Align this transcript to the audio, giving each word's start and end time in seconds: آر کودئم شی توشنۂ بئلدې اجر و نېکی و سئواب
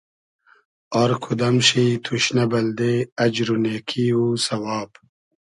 آر 1.01 1.11
کودئم 1.23 1.57
شی 1.67 1.85
توشنۂ 2.03 2.45
بئلدې 2.51 2.93
اجر 3.23 3.47
و 3.53 3.55
نېکی 3.63 4.05
و 4.19 4.23
سئواب 4.45 4.89